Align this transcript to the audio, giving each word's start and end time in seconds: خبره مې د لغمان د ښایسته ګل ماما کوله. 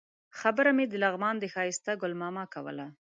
خبره 0.39 0.71
مې 0.77 0.85
د 0.89 0.93
لغمان 1.03 1.35
د 1.39 1.45
ښایسته 1.53 1.91
ګل 2.01 2.13
ماما 2.21 2.43
کوله. 2.53 2.87